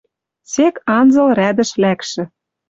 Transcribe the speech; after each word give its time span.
Сек 0.51 0.75
анзыл 0.97 1.27
рядӹш 1.39 1.71
лӓкшӹ 1.81 2.23